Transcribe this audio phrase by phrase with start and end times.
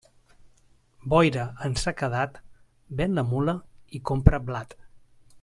[1.13, 2.41] Boira en sequedat,
[3.03, 3.57] ven la mula
[3.99, 4.77] i compra blat.